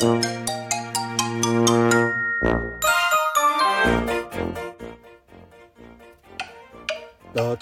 [0.00, 0.06] 夏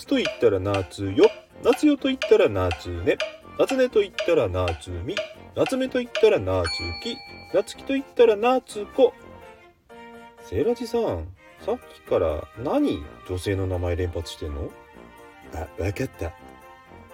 [0.07, 1.31] と言ったら夏よ。
[1.65, 3.17] 夏よと言ったら夏ね。
[3.59, 5.17] 夏ねと言ったら夏み。
[5.55, 6.69] 夏目と言ったら夏
[7.03, 7.17] き。
[7.55, 9.15] 夏きと言ったら夏子。
[10.43, 11.29] セーラジさん
[11.65, 14.71] さっきから何女性の名前連発してんの？
[15.55, 16.35] あ、わかった。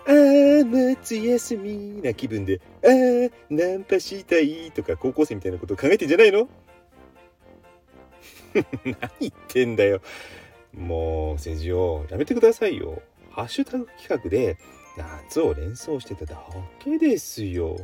[0.04, 6.48] あー、夏休みな気分で、あー、ナンパしたいとか高校生みたいなこと考えてんじゃないの？
[8.84, 10.00] 何言ってんだよ。
[10.74, 13.02] もう、政治をやめてくださいよ。
[13.30, 14.58] ハッシュタグ企画で
[14.96, 16.42] 夏を連想してただ
[16.80, 17.76] けですよ。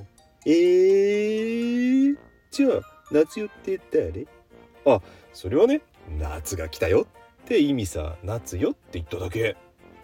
[0.44, 2.16] えー、
[2.50, 2.80] じゃあ、
[3.10, 4.26] 夏よって誰？
[4.84, 5.00] あ、
[5.32, 5.80] それはね、
[6.18, 7.06] 夏が来たよ
[7.42, 9.56] って意味さ、夏よって言っただけ。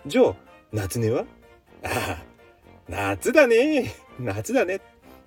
[0.06, 0.34] じゃあ、
[0.72, 1.24] 夏ねは？
[1.84, 2.24] ああ、
[2.88, 3.94] 夏だね。
[4.18, 4.80] 夏だね。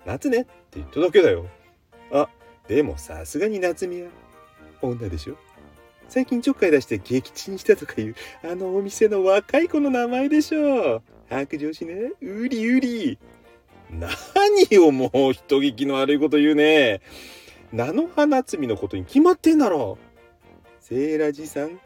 [0.04, 0.42] 夏ね。
[0.42, 1.46] って言っただけだよ。
[2.12, 2.28] あ、
[2.66, 4.08] でもさすがに夏美は。
[4.82, 5.36] 女でしょ？
[6.08, 11.02] 最近ちょっかい出して撃沈したとかいうあのお店の若い子の名前でしょ。
[11.28, 12.12] 白状しね。
[12.22, 13.18] うりうり。
[13.90, 17.00] 何をもう人聞きの悪いこと言うね。
[17.72, 19.98] 菜の花摘みのことに決まってんだろ。
[20.80, 21.78] セーラジさん。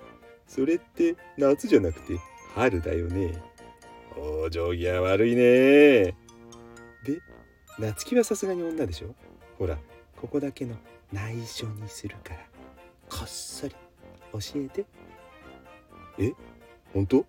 [0.47, 2.19] それって夏じゃなくて
[2.55, 3.33] 春だよね。
[4.17, 5.43] お上儀は悪いね。
[7.05, 7.21] で
[7.79, 9.15] 夏希はさすがに女でしょ？
[9.59, 9.79] ほら
[10.17, 10.77] ここだけの
[11.13, 12.41] 内緒にするから
[13.09, 13.75] こっそり
[14.33, 14.85] 教えて。
[16.19, 16.33] え？
[16.93, 17.25] 本当？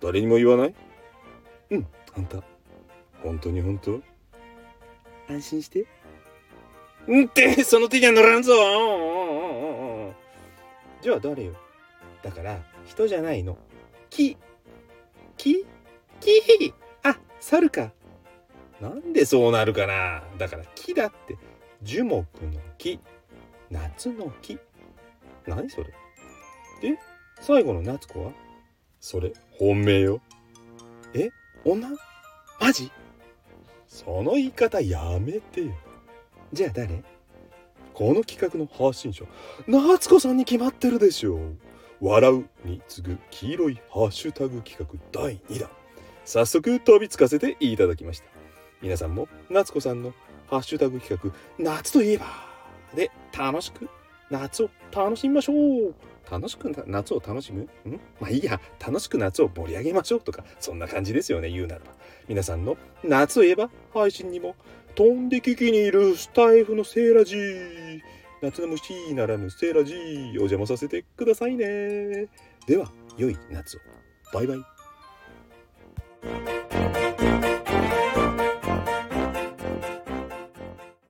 [0.00, 0.74] 誰にも言わない？
[1.70, 1.86] うん
[2.16, 2.42] あんた
[3.22, 4.00] 本当に本当？
[5.28, 5.86] 安心して。
[7.06, 8.52] うんってその手には乗らんぞ。
[11.00, 11.54] じゃあ誰よ？
[12.22, 13.56] だから人じゃないの。
[14.10, 14.36] 木。
[15.36, 15.64] 木？
[16.20, 16.74] 木。
[17.02, 17.92] あ猿か。
[18.80, 20.22] なんでそうなるかな。
[20.38, 21.36] だから木だって。
[21.82, 23.00] 樹木の木。
[23.70, 24.58] 夏の木。
[25.46, 25.84] 何それ。
[26.80, 26.98] で
[27.40, 28.32] 最後の夏子は？
[29.00, 30.20] それ本命よ。
[31.14, 31.30] え？
[31.64, 31.88] 女？
[32.60, 32.90] マジ？
[33.86, 35.72] その言い方やめてよ。
[36.52, 37.02] じゃあ誰？
[37.94, 39.24] この企画の発信者。
[39.66, 41.56] 夏子さんに決まってるでしょう。
[42.00, 45.68] 笑うに次ぐ黄色いハッシュタグ企画第2弾。
[46.28, 48.26] 早速飛びつかせていただきました。
[48.82, 50.12] 皆さんも夏子さんの
[50.50, 52.26] ハッシュタグ企画夏といえば
[52.94, 53.88] で楽しく
[54.28, 55.94] 夏を楽しみましょう。
[56.30, 57.62] 楽しく夏を楽しむ？
[57.62, 58.00] ん？
[58.20, 61.86] まあいいや楽しく夏を盛り上げましょうとかそんな感じですよね言うならば。
[62.28, 64.54] 皆さんの夏といえば配信にも
[64.96, 68.00] 飛んで聞きにいるスタイフのセーラジー。
[68.42, 72.26] 夏の虫ならぬセーラジーお邪魔させてくださいね。
[72.66, 73.80] では良い夏を。
[74.34, 74.77] バイバイ。